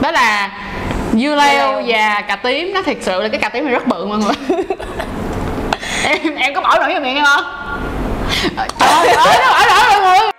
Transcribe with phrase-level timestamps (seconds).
[0.00, 0.50] đó là
[1.12, 2.74] dưa leo và cà tím.
[2.74, 4.34] Nó thật sự là cái cà tím này rất bự mọi người.
[6.04, 7.44] Em em có bỏ nổi vào miệng em không?
[8.78, 10.30] Trời ơi nó bỏ nổi mọi người.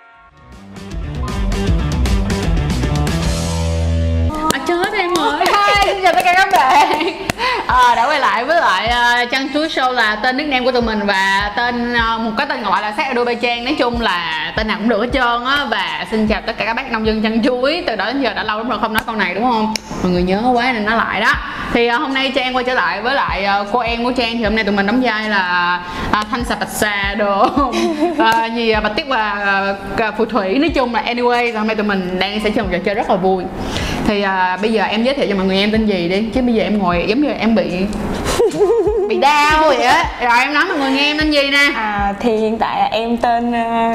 [4.52, 5.46] À, chết em ơi.
[5.46, 7.28] Hi, xin chào tất cả các bạn
[7.72, 8.92] à, đã quay lại với lại
[9.24, 12.46] uh, chăn chuối show là tên nickname của tụi mình và tên uh, một cái
[12.46, 13.64] tên gọi là sát Adobe Trang.
[13.64, 15.66] Nói chung là tên nào cũng được hết trơn á.
[15.70, 17.84] Và xin chào tất cả các bác nông dân chăn chuối.
[17.86, 19.74] Từ đó đến giờ đã lâu lắm rồi không nói câu này đúng không?
[20.02, 21.34] Mọi người nhớ quá nên nói lại đó.
[21.72, 24.36] Thì uh, hôm nay Trang quay trở lại với lại uh, cô em của Trang.
[24.36, 25.80] Thì hôm nay tụi mình đóng vai là
[26.20, 27.42] uh, Thanh Xà Bạch Xà đồ.
[27.44, 29.76] Uh, gì uh, Bạch Tuyết và
[30.08, 30.58] uh, Phù Thủy.
[30.58, 33.10] Nói chung là anyway hôm nay tụi mình đang sẽ chơi một trò chơi rất
[33.10, 33.44] là vui.
[34.06, 36.24] Thì uh, bây giờ em giới thiệu cho mọi người em tên gì đi.
[36.34, 37.61] Chứ bây giờ em ngồi giống như em bị
[39.08, 42.14] bị đau vậy á rồi em nói mọi người nghe em tên gì nè À,
[42.20, 43.90] thì hiện tại là em tên ờ,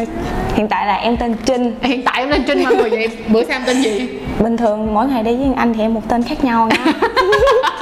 [0.55, 1.75] hiện tại là em tên Trinh.
[1.81, 4.09] hiện tại em tên Trinh mọi người vậy bữa sau em tên gì
[4.39, 6.93] Bình thường mỗi ngày đi với anh thì em một tên khác nhau nha.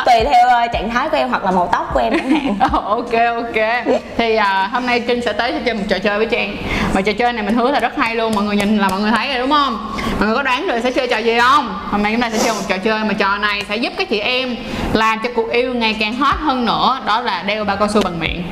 [0.05, 2.55] Tùy theo ờ, trạng thái của em hoặc là màu tóc của em chẳng hạn.
[2.71, 3.85] Ồ, ok ok.
[4.17, 6.57] Thì à, hôm nay Trinh sẽ tới sẽ chơi một trò chơi với Trang.
[6.93, 9.01] Mà trò chơi này mình hứa là rất hay luôn mọi người nhìn là mọi
[9.01, 9.91] người thấy rồi đúng không?
[10.19, 11.79] Mọi người có đoán được sẽ chơi trò gì không?
[11.91, 14.09] Hôm nay chúng ta sẽ chơi một trò chơi mà trò này sẽ giúp các
[14.09, 14.55] chị em
[14.93, 18.01] làm cho cuộc yêu ngày càng hot hơn nữa đó là đeo bao cao su
[18.01, 18.43] bằng miệng.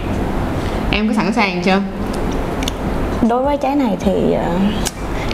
[0.91, 1.79] Em có sẵn sàng chưa?
[3.29, 4.55] Đối với trái này thì ờ,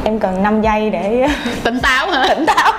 [0.04, 1.28] em cần 5 giây để
[1.64, 2.26] tỉnh táo hả?
[2.30, 2.74] tỉnh táo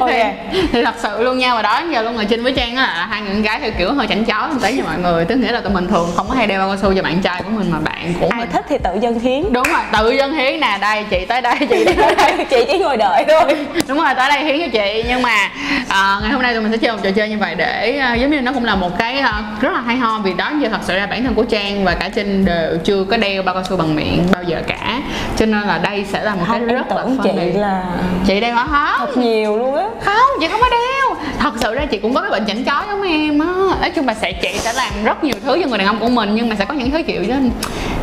[0.00, 0.34] okay.
[0.52, 2.82] thì, thì thật sự luôn nha mà đó giờ luôn là Trinh với Trang á
[2.82, 5.36] là hai người con gái theo kiểu hơi chảnh chó tới như mọi người tức
[5.36, 7.42] nghĩa là tụi mình thường không có hay đeo bao cao su cho bạn trai
[7.42, 7.78] của mình mà
[8.08, 9.52] bạn của Ai mình thích thì tự dân hiến.
[9.52, 12.78] đúng rồi tự dân hiến nè đây chị tới đây chị tới đây Chị chỉ
[12.78, 13.56] ngồi đợi thôi.
[13.88, 15.50] đúng rồi tới đây hiến cho chị nhưng mà
[15.88, 18.14] à, ngày hôm nay tụi mình sẽ chơi một trò chơi như vậy để à,
[18.14, 20.68] giống như nó cũng là một cái à, rất là hay ho vì đó giờ
[20.72, 23.54] thật sự là bản thân của trang và cả trinh đều chưa có đeo bao
[23.54, 25.00] cao su bằng miệng bao giờ cả
[25.36, 27.82] cho nên là đây sẽ là một cái Không, em rất là chị là
[28.26, 29.84] chị đeo hả không thật nhiều luôn á.
[30.04, 31.07] không chị không có đeo
[31.38, 33.46] thật sự ra chị cũng có cái bệnh chảnh chó giống em á.
[33.80, 36.08] Nói chung là sẽ chị sẽ làm rất nhiều thứ cho người đàn ông của
[36.08, 37.34] mình nhưng mà sẽ có những thứ chịu chứ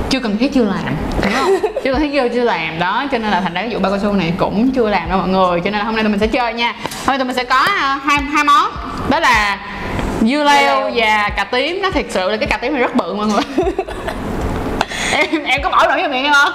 [0.10, 1.50] chưa cần thiết chưa làm đúng không?
[1.84, 2.80] Chưa cần thiết chưa chưa làm.
[2.80, 5.10] Đó cho nên là thành ra cái vụ bao cao su này cũng chưa làm
[5.10, 5.60] đâu mọi người.
[5.60, 6.74] Cho nên là hôm nay tụi mình sẽ chơi nha.
[6.82, 8.72] Hôm nay tụi mình sẽ có à, hai hai món.
[9.10, 9.60] Đó là
[10.22, 11.82] dưa leo và cà tím.
[11.82, 13.42] Nó thật sự là cái cà tím này rất bự mọi người.
[15.12, 16.54] Em em có bỏ nổi vào miệng em không?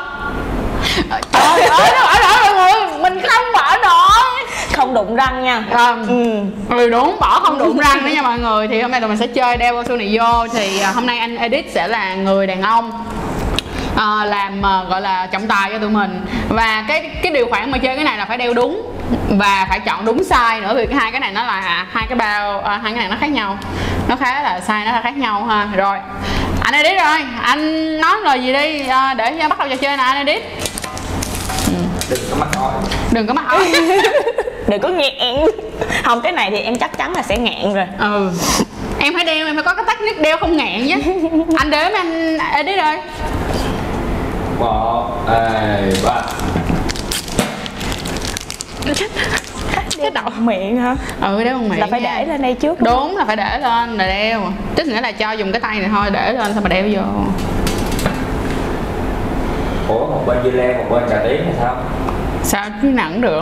[1.32, 2.98] Trời ơi nó bỏ nổi mọi người.
[3.02, 4.39] Mình không bỏ nổi
[4.76, 5.64] Không đụng răng nha.
[5.72, 6.42] à, Ừ.
[6.68, 8.68] ừ đúng bỏ không đụng răng nữa nha mọi người.
[8.68, 10.46] Thì hôm nay tụi mình sẽ chơi đeo cao su này vô.
[10.54, 12.92] Thì à, hôm nay anh edit sẽ là người đàn ông
[13.96, 16.26] à, làm à, gọi là trọng tài cho tụi mình.
[16.48, 18.92] Và cái cái điều khoản mà chơi cái này là phải đeo đúng
[19.28, 22.16] và phải chọn đúng size nữa vì cái hai cái này nó là hai cái
[22.18, 23.58] bao à, hai cái này nó khác nhau.
[24.08, 25.68] Nó khá là size nó là khác nhau ha.
[25.76, 25.98] Rồi
[26.62, 30.02] anh edit rồi anh nói lời gì đi à, để bắt đầu trò chơi nè
[30.02, 30.42] anh edit
[32.10, 32.72] đừng có mắc ói
[33.12, 33.72] đừng có mắc ói
[34.68, 35.36] Đừng có nghẹn.
[36.04, 37.86] Không cái này thì em chắc chắn là sẽ nghẹn rồi.
[37.98, 38.30] ừ
[38.98, 40.94] em phải đeo em phải có cái tách nít đeo không ngạn chứ
[41.58, 42.98] anh đếm anh edit ơi
[44.58, 46.22] một hai ba
[50.00, 50.96] Cái đầu miệng hả?
[51.20, 52.16] ừ đeo bằng miệng Là phải nha.
[52.18, 52.80] để lên đây trước.
[52.80, 54.40] đúng là phải để lên rồi đeo
[54.76, 57.00] tức nghĩa là cho dùng cái tay này thôi để lên xong mà đeo vô
[59.90, 61.76] ủa một bên dưa leo, một bên trà tím thì sao?
[62.42, 63.40] Sao chứ nặng được?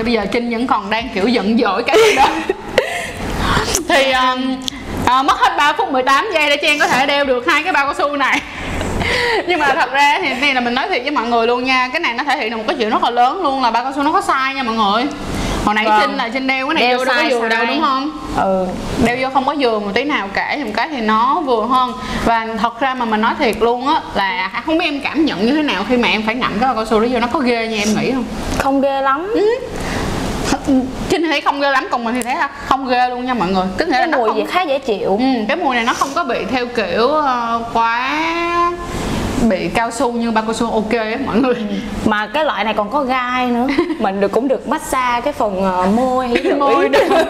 [0.00, 2.28] Người bây giờ trinh vẫn còn đang kiểu giận dỗi cái gì đó.
[3.88, 4.56] Thì um,
[5.06, 7.72] à, mất hết 3 phút 18 giây để Trang có thể đeo được hai cái
[7.72, 8.40] bao cao su này.
[9.48, 11.88] Nhưng mà thật ra thì này là mình nói thiệt với mọi người luôn nha
[11.92, 13.82] cái này nó thể hiện được một cái chuyện rất là lớn luôn là bao
[13.82, 15.06] cao su nó có sai nha mọi người
[15.64, 16.00] hồi nãy Vâng.
[16.00, 18.10] trinh là trinh đeo cái này Đeo vô đâu có vừa đâu đúng không?
[18.36, 18.66] Ừ.
[19.04, 21.92] Đeo vô không có vừa một tí nào cả một cái thì nó vừa hơn.
[22.24, 25.46] Và thật ra mà mình nói thiệt luôn á là không biết em cảm nhận
[25.46, 27.26] như thế nào khi mà em phải ngậm cái bao cao su đó vô nó
[27.26, 28.24] có ghê như em nghĩ không?
[28.58, 29.34] Không ghê lắm.
[31.08, 33.48] Trinh thấy không ghê lắm còn mình thì thấy là không ghê luôn nha mọi
[33.48, 33.66] người.
[33.76, 35.16] Tức nghĩa là cái nó mùi không gì khá dễ chịu.
[35.20, 38.10] Ừ, cái mùi này nó không có bị theo kiểu ờ, quá
[39.48, 41.54] bị cao su như bao cao su ok á mọi người.
[42.04, 43.66] Mà cái loại này còn có gai nữa.
[43.98, 46.98] Mình được cũng được massage cái phần ờ, môi hay môi nữa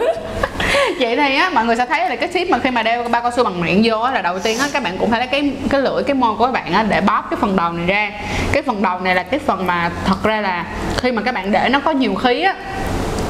[1.00, 3.22] vậy thì á mọi người sẽ thấy là cái tip mà khi mà đeo bao
[3.22, 5.28] cao su bằng miệng vô á là đầu tiên á các bạn cũng phải lấy
[5.28, 7.86] cái cái lưỡi cái môi của các bạn á để bóp cái phần đầu này
[7.86, 8.10] ra.
[8.52, 10.64] Cái phần đầu này là cái phần mà thật ra là
[10.96, 12.54] khi mà các bạn để nó có nhiều khí á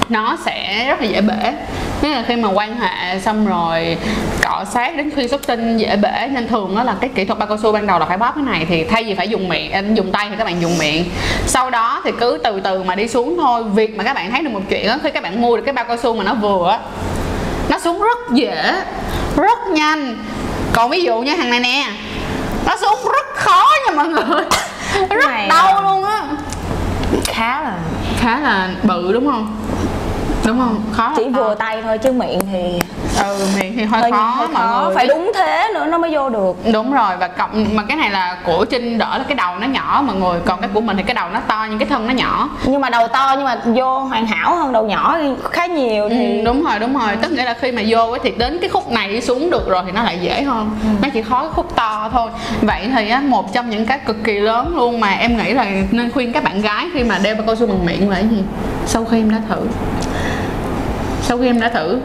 [0.09, 1.53] nó sẽ rất là dễ bể
[2.03, 3.97] Nghĩa là khi mà quan hệ xong rồi
[4.43, 7.39] cọ sát đến khi xuất tinh dễ bể nên thường đó là cái kỹ thuật
[7.39, 9.49] bao cao su ban đầu là phải bóp cái này thì thay vì phải dùng
[9.49, 11.05] miệng anh dùng tay thì các bạn dùng miệng.
[11.47, 13.65] Sau đó thì cứ từ từ mà đi xuống thôi.
[13.65, 15.73] Việc mà các bạn thấy được một chuyện á khi các bạn mua được cái
[15.73, 16.79] bao cao su mà nó vừa á
[17.69, 18.75] nó xuống rất dễ
[19.37, 20.19] rất nhanh.
[20.73, 21.87] Còn ví dụ như hàng này nè
[22.67, 24.45] nó xuống rất khó nha mọi người.
[25.11, 26.23] Rất này đau luôn á.
[27.27, 27.79] khá là
[28.19, 29.57] khá là bự đúng không
[30.51, 30.83] đúng không?
[30.93, 32.79] Khó chỉ vừa tay thôi chứ miệng thì
[33.23, 34.83] ừ miệng thì hơi, hơi, khó hơi mọi khó.
[34.85, 34.95] người.
[34.95, 36.57] Phải đúng thế nữa nó mới vô được.
[36.73, 39.67] Đúng rồi và cộng mà cái này là của trinh đỡ là cái đầu nó
[39.67, 40.41] nhỏ mọi người.
[40.45, 42.49] Còn cái của mình thì cái đầu nó to nhưng cái thân nó nhỏ.
[42.65, 45.19] Nhưng mà đầu to nhưng mà vô hoàn hảo hơn đầu nhỏ
[45.51, 47.17] khá nhiều thì ừ, đúng rồi đúng rồi.
[47.23, 49.93] Tức nghĩa là khi mà vô thì đến cái khúc này xuống được rồi thì
[49.93, 50.71] nó lại dễ hơn.
[51.03, 52.31] Nó chỉ khó cái khúc to thôi.
[52.63, 55.67] Vậy thì á một trong những cái cực kỳ lớn luôn mà em nghĩ là
[55.91, 58.29] nên khuyên các bạn gái khi mà đeo bao cao su bằng miệng là cái
[58.31, 58.43] gì?
[58.87, 59.67] Sau khi em đã thử
[61.31, 62.01] sau khi em đã thử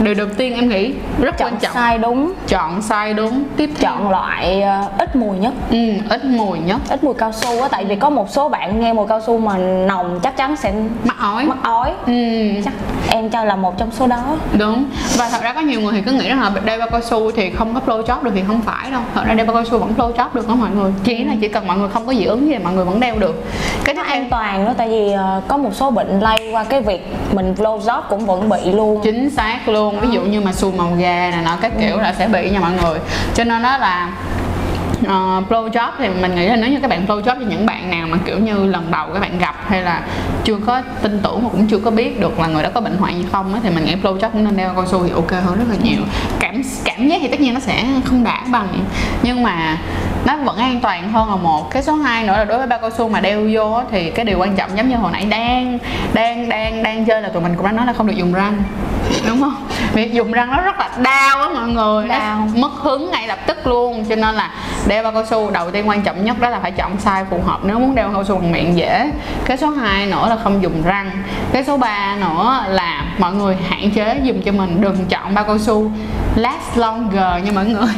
[0.00, 1.74] điều đầu tiên em nghĩ rất chọn quan trọng.
[1.74, 2.32] sai đúng.
[2.48, 3.44] Chọn size đúng.
[3.56, 3.92] Tiếp theo.
[3.92, 5.52] Chọn loại ờ, ít mùi nhất.
[5.70, 5.78] Ừ,
[6.10, 6.80] ít mùi nhất.
[6.88, 9.38] Ít mùi cao su á tại vì có một số bạn nghe mùi cao su
[9.38, 10.72] mà nồng chắc chắn sẽ
[11.04, 11.44] mắc ói.
[11.44, 11.92] Mắc ói.
[12.06, 12.12] Ừ,
[12.64, 12.74] chắc
[13.08, 14.36] em cho là một trong số đó.
[14.58, 14.84] Đúng.
[15.16, 17.30] Và thật ra có nhiều người thì cứ nghĩ rằng là đeo bao cao su
[17.32, 19.00] thì không có flow chóp được thì không phải đâu.
[19.14, 20.92] Thật ra đeo bao cao su vẫn flow chóp được đó mọi người.
[21.04, 23.18] Chỉ là chỉ cần mọi người không có dị ứng gì mọi người vẫn đeo
[23.18, 23.44] được.
[23.84, 26.80] Cái nó an toàn nữa tại vì ờ, có một số bệnh lây qua cái
[26.80, 29.00] việc mình blow job cũng vẫn bị luôn.
[29.02, 32.12] Chính xác luôn ví dụ như mà xù màu gà này nọ các kiểu là
[32.12, 32.98] sẽ bị nha mọi người.
[33.34, 34.08] Cho nên đó là
[35.00, 37.66] uh, blow job thì mình nghĩ là nếu như các bạn blow job cho những
[37.66, 40.02] bạn nào mà kiểu như lần đầu các bạn gặp hay là
[40.44, 42.96] chưa có tin tưởng mà cũng chưa có biết được là người đó có bệnh
[42.96, 45.10] hoạn hay không á thì mình nghĩ blow job cũng nên đeo cao su thì
[45.10, 46.02] ok hơn rất là nhiều.
[46.40, 48.84] Cảm cảm giác thì tất nhiên nó sẽ không đã bằng.
[49.22, 49.78] Nhưng mà
[50.24, 51.70] nó vẫn an toàn hơn là một.
[51.70, 54.24] Cái số 2 nữa là đối với bao cao su mà đeo vô thì cái
[54.24, 55.78] điều quan trọng giống như hồi nãy đang
[56.12, 58.62] đang đang đang chơi là tụi mình cũng đã nói là không được dùng răng.
[59.28, 59.66] Đúng không?
[59.92, 62.04] Việc dùng răng nó rất là đau á mọi người.
[62.04, 62.48] Nó Đau.
[62.54, 64.04] mất hứng ngay lập tức luôn.
[64.08, 64.50] Cho nên là
[64.86, 67.40] đeo bao cao su đầu tiên quan trọng nhất đó là phải chọn size phù
[67.46, 67.60] hợp.
[67.64, 69.10] Nếu muốn đeo bao cao su bằng miệng dễ.
[69.44, 71.10] Cái số 2 nữa là không dùng răng.
[71.52, 74.80] Cái số 3 nữa là mọi người hạn chế dùng cho mình.
[74.80, 75.90] Đừng chọn bao cao su
[76.34, 77.88] last longer nha mọi người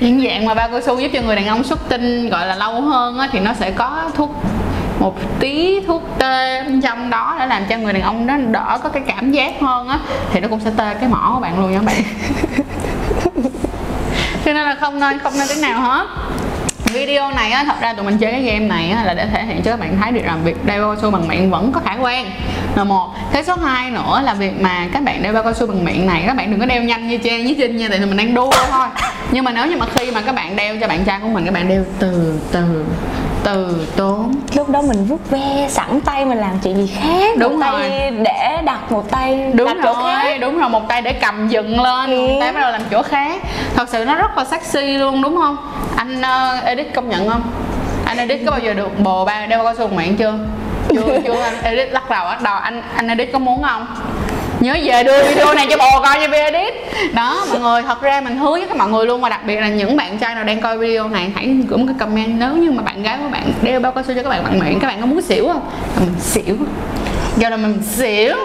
[0.00, 2.54] những dạng mà bao cao su giúp cho người đàn ông xuất tinh gọi là
[2.54, 4.30] lâu hơn á, thì nó sẽ có thuốc
[5.00, 8.88] một tí thuốc tê trong đó để làm cho người đàn ông nó đỡ có
[8.88, 9.98] cái cảm giác hơn á
[10.32, 12.02] thì nó cũng sẽ tê cái mỏ của bạn luôn nha các bạn.
[14.44, 16.06] Cho nên là không nên không nên thế nào hết.
[16.84, 19.44] Video này á thật ra tụi mình chơi cái game này á là để thể
[19.44, 21.72] hiện cho các bạn thấy được rằng việc đeo bao cao su bằng miệng vẫn
[21.72, 22.30] có khả quan.
[22.76, 23.14] Là một.
[23.32, 26.06] Cái số 2 nữa là việc mà các bạn đeo bao cao su bằng miệng
[26.06, 28.16] này các bạn đừng có đeo nhanh như trang với trinh nha tại vì mình
[28.16, 28.86] đang đua thôi
[29.30, 31.44] nhưng mà nếu như mà khi mà các bạn đeo cho bạn trai của mình
[31.44, 32.84] các bạn đeo từ từ
[33.44, 34.34] từ tốn.
[34.54, 38.10] Lúc đó mình vuốt ve sẵn tay mình làm chuyện gì khác Đúng một tay
[38.10, 40.38] để đặt một tay đúng đặt chỗ rồi khác.
[40.40, 42.26] đúng rồi một tay để cầm dựng lên Ừ.
[42.28, 43.42] một tay bắt đầu làm chỗ khác.
[43.74, 45.56] Thật sự nó rất là sexy luôn đúng không?
[45.96, 46.20] Anh
[46.58, 47.42] uh, edit công nhận không?
[48.04, 50.34] Anh edit có bao giờ được bồ ba đeo cao su miệng chưa?
[50.88, 53.86] Chưa chưa anh edit lắc đầu lắc đầu anh anh edit có muốn không
[54.66, 56.74] nhớ về đưa video này cho bồ coi cho edit
[57.14, 59.56] đó, mọi người, thật ra mình hứa với các mọi người luôn và đặc biệt
[59.56, 62.56] là những bạn trai nào đang coi video này, hãy gửi một cái comment nếu
[62.56, 64.80] như mà bạn gái của bạn đeo bao cao su cho các bạn bạn miệng
[64.80, 65.70] các bạn có muốn xỉu không?
[66.00, 66.56] Mình xỉu.
[67.36, 68.36] Giờ là mình xỉu.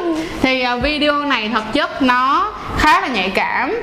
[0.42, 3.76] Thì à, video này thật chất nó khá là nhạy cảm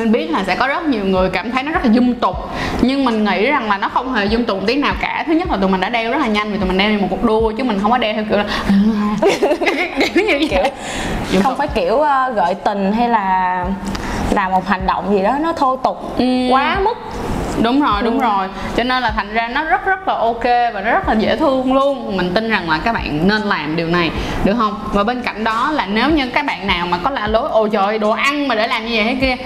[0.00, 2.36] mình biết là sẽ có rất nhiều người cảm thấy nó rất là dung tục.
[2.80, 5.24] Nhưng mình nghĩ rằng là nó không hề dung tục tí nào cả.
[5.26, 6.98] Thứ nhất là tụi mình đã đeo rất là nhanh vì tụi mình đeo như
[6.98, 8.44] một cuộc đua chứ mình không có đeo theo kiểu là
[10.14, 10.70] kiểu như vậy.
[11.30, 13.64] Dung không phải kiểu ờ, gợi tình hay là
[14.30, 16.24] làm một hành động gì đó nó thô tục Ừ.
[16.50, 16.98] quá mức.
[17.62, 18.48] Đúng rồi đúng rồi.
[18.76, 21.36] Cho nên là thành ra nó rất rất là ok và nó rất là dễ
[21.36, 22.16] thương luôn.
[22.16, 24.10] Mình tin rằng là các bạn nên làm điều này
[24.44, 24.74] được không?
[24.92, 27.68] Và bên cạnh đó là nếu như các bạn nào mà có la lối ôi
[27.72, 29.36] trời đồ ăn mà để làm như vậy hay kia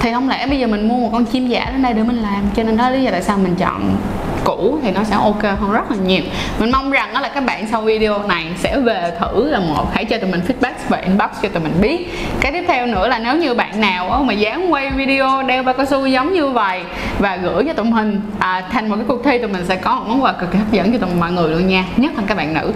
[0.00, 2.16] thì không lẽ bây giờ mình mua một con chim giả đến đây để mình
[2.16, 2.42] làm?
[2.56, 3.96] Cho nên đó là lý do tại sao mình chọn
[4.44, 6.22] cũ thì nó sẽ ok hơn rất là nhiều.
[6.58, 9.86] Mình mong rằng đó là các bạn sau video này sẽ về thử là một
[9.92, 12.12] hãy cho tụi mình feedback và inbox cho tụi mình biết.
[12.40, 15.74] Cái tiếp theo nữa là nếu như bạn nào mà dám quay video đeo bao
[15.74, 16.80] cao su giống như vậy
[17.18, 19.94] và gửi cho tụi mình à, thành một cái cuộc thi tụi mình sẽ có
[19.94, 21.84] một món quà cực kỳ hấp dẫn cho tụi mọi người luôn nha.
[21.96, 22.72] Nhất là các bạn nữ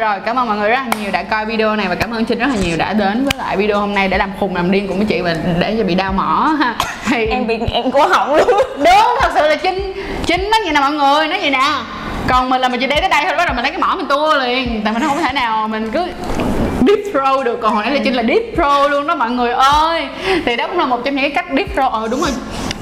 [0.00, 2.24] rồi cảm ơn mọi người rất là nhiều đã coi video này và cảm ơn
[2.24, 4.70] trinh rất là nhiều đã đến với lại video hôm nay để làm khùng làm
[4.70, 6.76] điên cùng với chị và để cho bị đau mỏ ha.
[7.04, 8.48] Thì em bị em cố họng luôn.
[8.76, 9.92] Đúng thật sự là trinh
[10.26, 11.72] trinh nó vậy nè mọi người nó vậy nè.
[12.28, 13.94] Còn mình là mình chỉ để tới đây thôi bắt đầu mình lấy cái mỏ
[13.96, 14.80] mình tua liền.
[14.84, 16.06] Tại mình không thể nào mình cứ
[16.86, 17.58] deep throw được.
[17.62, 20.08] Còn hồi nãy là trinh là deep throw luôn đó mọi người ơi.
[20.46, 22.30] Thì đó cũng là một trong những cái cách deep throw ờ đúng rồi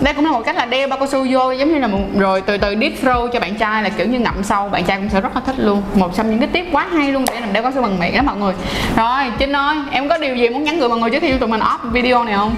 [0.01, 1.99] đây cũng là một cách là đeo bao cao su vô giống như là một
[2.19, 4.97] rồi từ từ deep throw cho bạn trai là kiểu như ngậm sâu bạn trai
[4.97, 5.83] cũng sẽ rất là thích luôn.
[5.95, 8.17] Một trong những cái tiếp quá hay luôn để làm đeo cao su bằng miệng
[8.17, 8.55] đó mọi người.
[8.97, 11.49] Rồi trinh ơi em có điều gì muốn nhắn gửi mọi người trước khi tụi
[11.49, 12.57] mình off video này không?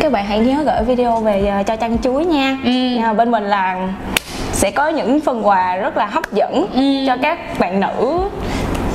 [0.00, 2.56] Các bạn hãy nhớ gửi video về ờ, cho chăn chuối nha.
[2.64, 2.70] Ừ.
[2.70, 3.76] Nhà bên mình là
[4.52, 6.82] sẽ có những phần quà rất là hấp dẫn Ừ.
[7.06, 8.18] cho các bạn nữ.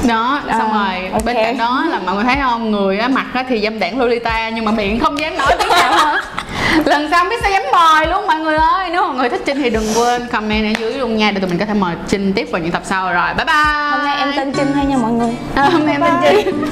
[0.07, 1.25] Đó xong À, rồi ok.
[1.25, 2.71] bên cạnh đó là mọi người thấy không?
[2.71, 5.69] Người á mặt á thì dâm đảng lolita nhưng mà miệng không dám nói tiếng
[5.69, 6.19] nào hết
[6.85, 8.89] lần sau không biết sao dám mời luôn mọi người ơi.
[8.91, 11.49] Nếu mọi người thích trinh thì đừng quên comment ở dưới luôn nha để tụi
[11.49, 13.33] mình có thể mời trinh tiếp vào những tập sau rồi.
[13.37, 13.91] Bye bye.
[13.91, 15.35] Hôm nay em tên Trinh thôi nha mọi người.
[15.55, 16.65] À, hôm nay em tên trinh.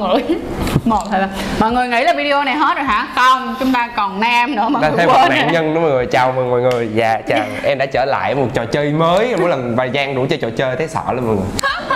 [0.00, 0.38] mọi người
[0.84, 1.28] một thôi là
[1.60, 3.08] mọi người nghĩ là video này hết rồi hả?
[3.14, 5.90] Không chúng ta còn nam nữa mọi người thêm một quên nạn nhân đó mọi
[5.90, 6.06] người.
[6.06, 6.88] Chào mừng mọi người.
[6.94, 7.46] Dạ chào.
[7.62, 9.36] Em đã trở lại một trò chơi mới.
[9.40, 11.44] Mỗi lần bài giang đủ chơi trò chơi thấy sợ lắm mọi người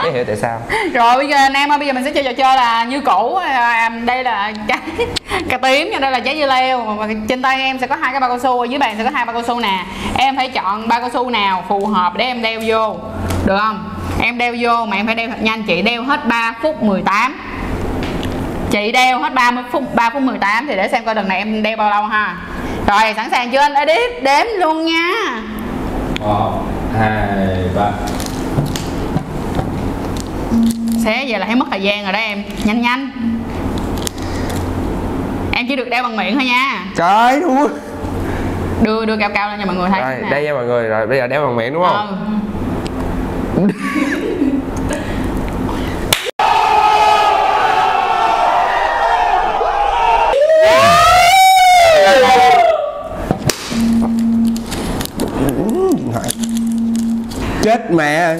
[0.04, 0.60] biết hiểu tại sao.
[0.92, 3.34] Rồi bây giờ nam ơi bây giờ mình sẽ chơi trò chơi là như cũ.
[3.34, 4.78] À, đây là trái
[5.48, 6.80] cà tím nha đây là trái dưa leo.
[6.80, 9.04] Và trên tay em sẽ có hai cái bao cao su ở dưới bàn sẽ
[9.04, 9.84] có hai bao cao su nè.
[10.18, 12.96] Em phải chọn bao cao su nào phù hợp để em đeo vô
[13.46, 13.90] được không?
[14.20, 15.62] Em đeo vô mà em phải đeo thật nhanh.
[15.62, 17.40] Chị đeo hết 3 phút 18
[18.72, 21.62] chị đeo hết 30 phút 3 phút 18 thì để xem coi lần này em
[21.62, 22.36] đeo bao lâu ha.
[22.86, 23.58] Rồi sẵn sàng chưa?
[23.58, 25.42] Anh edit đếm luôn nha.
[26.20, 26.52] Một
[26.98, 27.28] hai
[27.76, 27.90] ba
[31.04, 32.42] xé vậy là thấy mất thời gian rồi đó em.
[32.64, 33.10] Nhanh nhanh.
[35.52, 36.84] Em chỉ được đeo bằng miệng thôi nha.
[36.96, 37.68] Trời đúng
[38.82, 40.00] đưa đưa cao cao lên cho mọi người thấy.
[40.00, 40.30] Rồi nè.
[40.30, 41.06] đây nha mọi người rồi.
[41.06, 42.38] Bây giờ đeo bằng miệng đúng không?
[43.56, 43.68] Ừ.
[57.62, 58.36] chết mẹ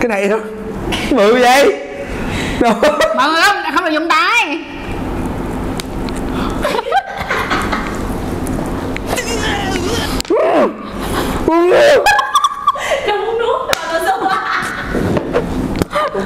[0.00, 0.40] cái này thôi
[1.10, 1.74] bự vậy
[3.16, 4.58] mọi người không không được dùng tay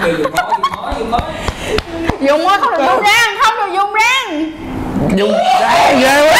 [0.04, 1.20] kỳ dùng mối dùng mối dùng mối
[2.20, 4.52] dùng quá không được dùng răng không được dùng răng.
[5.16, 6.38] Dùng đây ghê quá.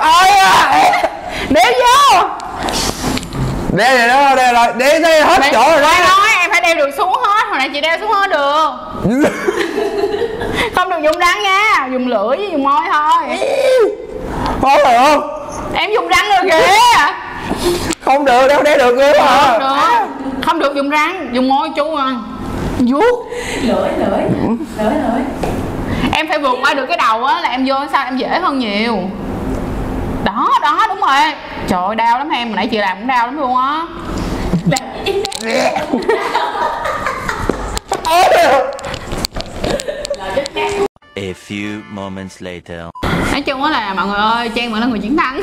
[0.00, 0.92] Ôi à
[1.50, 2.22] đeo vô.
[3.72, 4.31] Đây này đó
[4.66, 7.48] rồi để đây hết chỗ rồi Mày đó nói em phải đeo được xuống hết
[7.48, 8.70] hồi nãy chị đeo xuống hết được.
[10.76, 13.38] Không được dùng răng nha dùng lưỡi với dùng môi thôi.
[14.60, 15.20] Không được không?
[15.74, 16.76] Em dùng răng rồi kìa.
[18.00, 20.06] Không được đâu để được luôn Không hả được
[20.46, 22.14] không được dùng răng dùng môi chú à
[22.78, 23.28] vuốt.
[23.62, 24.24] Lưỡi lưỡi
[24.78, 25.22] lưỡi lưỡi.
[26.12, 28.58] Em phải vượt qua được cái đầu á là em vô sao em dễ hơn
[28.58, 28.98] nhiều.
[30.24, 31.20] Đó đó đúng rồi.
[31.68, 33.82] Trời ơi đau lắm em hồi nãy chị làm cũng đau lắm luôn á
[41.14, 42.80] A few moments later.
[43.32, 45.42] nói chung á là mọi người ơi trang vẫn là người chiến thắng.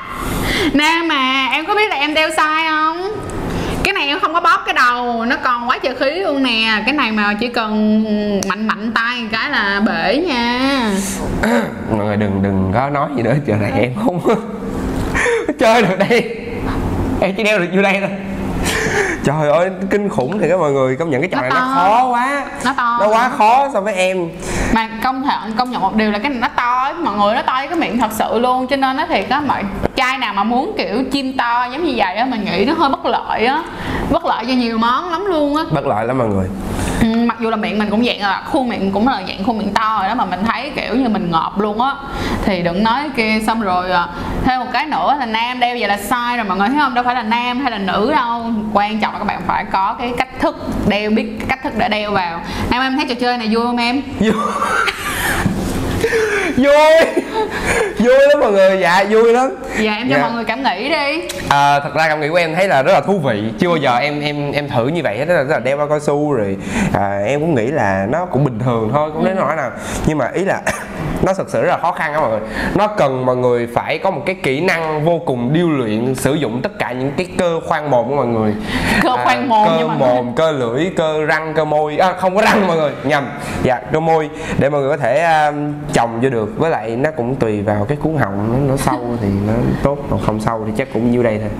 [0.72, 3.12] Nam mà em có biết là em đeo sai không?
[3.84, 6.82] Cái này em không có bóp cái đầu nó còn quá trời khí luôn nè.
[6.86, 8.02] Cái này mà chỉ cần
[8.48, 10.90] mạnh mạnh tay cái là bể nha.
[11.90, 14.20] Mọi người đừng đừng có nói gì nữa giờ này em không
[15.58, 16.36] chơi được đây.
[17.20, 18.10] Em chỉ đeo được vô đây thôi
[19.24, 21.74] trời ơi kinh khủng thì các mọi người công nhận cái trò Nó này nó
[21.74, 22.44] khó quá.
[22.64, 22.98] Nó to.
[23.00, 24.28] Nó quá khó so với em.
[24.74, 27.34] Mà công nhận công nhận một điều là cái này nó to ấy, mọi người
[27.34, 29.62] nó to với cái miệng thật sự luôn cho nên nó thiệt á mọi
[29.96, 32.88] trai nào mà muốn kiểu chim to giống như vậy á mình nghĩ nó hơi
[32.90, 33.62] bất lợi á.
[34.10, 35.64] Bất lợi cho nhiều món lắm luôn á.
[35.70, 36.48] Bất lợi lắm mọi người
[37.26, 39.74] mặc dù là miệng mình cũng dạng là khuôn miệng cũng là dạng khuôn miệng
[39.74, 41.94] to rồi đó mà mình thấy kiểu như mình ngợp luôn á.
[42.44, 44.08] Thì đừng nói kia xong rồi à,
[44.44, 46.94] thêm một cái nữa là nam đeo vậy là sai rồi mọi người thấy không?
[46.94, 48.46] Đâu phải là nam hay là nữ đâu.
[48.72, 50.56] Quan trọng là các bạn phải có cái cách thức
[50.88, 52.40] đeo biết cách thức để đeo vào.
[52.70, 54.02] Em em thấy trò chơi này vui không em?
[54.20, 54.32] Vui
[56.62, 57.24] vui.
[57.98, 58.78] Vui lắm mọi người.
[58.80, 59.50] Dạ vui lắm.
[59.80, 60.22] Dạ em cho Dạ.
[60.22, 61.28] mọi người cảm nghĩ đi.
[61.48, 63.42] À, thật ra cảm nghĩ của em thấy là rất là thú vị.
[63.58, 65.24] Chưa bao giờ em em em thử như vậy hết.
[65.24, 66.56] Đó là đeo bao cao su rồi
[66.94, 69.70] à, em cũng nghĩ là nó cũng bình thường thôi không đến nỗi nào.
[70.06, 70.60] Nhưng mà ý là
[71.22, 72.40] nó thực sự rất là khó khăn đó mọi người.
[72.74, 76.34] Nó cần mọi người phải có một cái kỹ năng vô cùng điêu luyện sử
[76.34, 78.54] dụng tất cả những cái cơ khoang mồm của mọi người.
[79.02, 81.96] Cơ khoang mồm cơ mồm cơ lưỡi cơ răng cơ môi.
[81.96, 82.92] À, không có răng mọi người.
[83.04, 83.28] Nhầm.
[83.62, 84.30] Dạ cơ môi.
[84.58, 85.52] Để mọi người có thể à,
[85.92, 86.48] chồng vô được.
[86.56, 89.98] Với lại nó cũng tùy vào cái cuốn họng nó, nó sâu thì nó tốt
[90.10, 91.50] còn không sâu thì chắc cũng nhiêu đây thôi.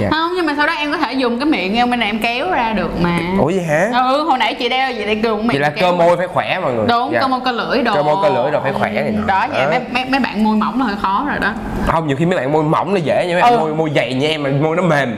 [0.00, 0.08] Dạ.
[0.10, 2.18] Không nhưng mà sau đó em có thể dùng cái miệng em bên này em
[2.18, 3.18] kéo ra được mà.
[3.38, 3.90] Ủa vậy hả?
[3.94, 6.26] Ừ hồi nãy chị đeo vậy để dùng miệng vậy là kéo cơ môi phải
[6.26, 6.86] khỏe mọi người.
[6.88, 7.20] Đúng Dạ.
[7.20, 7.94] cơ môi cơ lưỡi đồ.
[7.94, 9.26] Cơ môi, cơ lưỡi đồ phải khỏe này nọ.
[9.26, 11.52] đó vậy mấy, mấy, mấy bạn môi mỏng là hơi khó rồi đó.
[11.86, 13.58] Không nhiều khi mấy bạn môi mỏng là dễ nhưng mấy bạn Ừ.
[13.58, 15.16] môi môi dày như em mà môi nó mềm.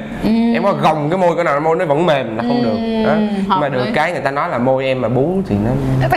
[0.55, 3.05] Em có gồng cái môi cái nào môi nó vẫn mềm là không được.
[3.07, 3.15] Đó.
[3.49, 5.71] hợp mà được cái người ta nói là môi em mà bú thì nó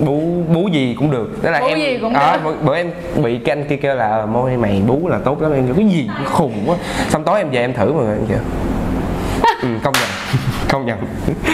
[0.00, 1.42] bú bú gì cũng được.
[1.42, 2.54] Đó là Bú em gì cũng đó, được.
[2.64, 2.90] bữa- em
[3.22, 5.52] bị cái anh kia kêu là "Ờ, môi mày bú là tốt lắm.
[5.52, 6.76] Em kêu, cái gì khùng quá.
[7.08, 8.38] Xong tối em về em thử mọi người em kêu.
[9.62, 10.08] Ừ, công nhận
[10.68, 10.98] công nhận.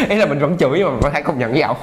[0.08, 1.76] Ý là mình vẫn chửi mà mình có thể công nhận với ông.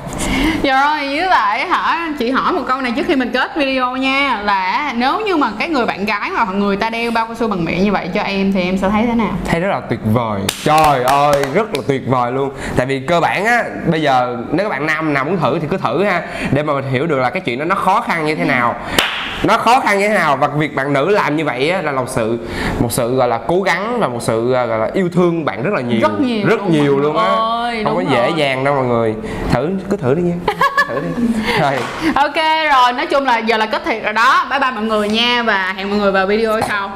[0.62, 3.96] Dạ rồi với lại hả chị hỏi một câu này trước khi mình kết video
[3.98, 7.36] nha là nếu như mà cái người bạn gái hoặc người ta đeo bao cao
[7.36, 9.34] su bằng miệng như vậy cho em thì em sẽ thấy thế nào?
[9.46, 10.42] Thấy rất là tuyệt vời.
[10.64, 12.52] Trời ơi rất là tuyệt vời luôn.
[12.78, 15.68] Tại vì cơ bản á bây giờ nếu các bạn nam nào muốn thử thì
[15.72, 16.22] cứ thử ha
[16.52, 18.76] để mà mình hiểu được là cái chuyện đó nó khó khăn như thế nào
[19.48, 20.38] nó khó khăn như thế nào?
[20.38, 22.40] Và việc bạn nữ làm như vậy á, là một sự
[22.80, 25.64] một sự gọi là cố gắng và một sự à, gọi là yêu thương bạn
[25.64, 26.00] rất là nhiều.
[26.02, 27.30] Rất nhiều rất luôn nhiều luôn á.
[27.84, 28.34] không có đúng dễ rồi.
[28.36, 29.16] dàng đâu mọi người.
[29.52, 30.36] Thử cứ thử đi nha.
[30.88, 31.26] Thử đi.
[31.62, 31.74] Rồi.
[32.16, 32.36] Ok
[32.72, 34.46] rồi nói chung là giờ là kết thiệt rồi đó.
[34.50, 36.92] Bye bye mọi người nha và hẹn mọi người vào video sau